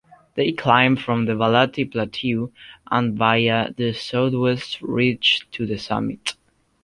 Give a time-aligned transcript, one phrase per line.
[0.33, 2.51] They climbed from the Balati plateau
[2.89, 6.33] and via the southwest ridge to the summit.